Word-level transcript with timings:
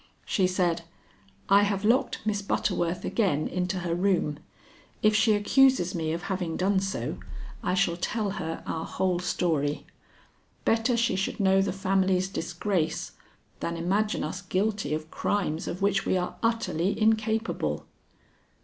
She 0.25 0.47
said: 0.47 0.81
'I 1.47 1.61
have 1.61 1.85
locked 1.85 2.21
Miss 2.25 2.41
Butterworth 2.41 3.05
again 3.05 3.47
into 3.47 3.81
her 3.81 3.93
room. 3.93 4.39
If 5.03 5.15
she 5.15 5.33
accuses 5.33 5.93
me 5.93 6.11
of 6.11 6.23
having 6.23 6.57
done 6.57 6.79
so, 6.79 7.19
I 7.61 7.75
shall 7.75 7.97
tell 7.97 8.31
her 8.41 8.63
our 8.65 8.83
whole 8.87 9.19
story. 9.19 9.85
Better 10.65 10.97
she 10.97 11.15
should 11.15 11.39
know 11.39 11.61
the 11.61 11.71
family's 11.71 12.29
disgrace 12.29 13.11
than 13.59 13.77
imagine 13.77 14.23
us 14.23 14.41
guilty 14.41 14.95
of 14.95 15.11
crimes 15.11 15.67
of 15.67 15.83
which 15.83 16.03
we 16.07 16.17
are 16.17 16.35
utterly 16.41 16.99
incapable.'" 16.99 17.85